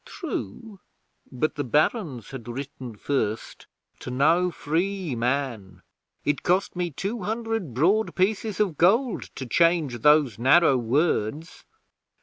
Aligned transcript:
"''True, 0.05 0.79
but 1.31 1.53
the 1.53 1.63
Barons 1.63 2.31
had 2.31 2.47
written 2.47 2.95
first: 2.95 3.67
To 3.99 4.09
no 4.09 4.49
free 4.49 5.15
man. 5.15 5.83
It 6.25 6.41
cost 6.41 6.75
me 6.75 6.89
two 6.89 7.21
hundred 7.21 7.75
broad 7.75 8.15
pieces 8.15 8.59
of 8.59 8.79
gold 8.79 9.21
to 9.35 9.45
change 9.45 9.99
those 9.99 10.39
narrow 10.39 10.75
words. 10.75 11.65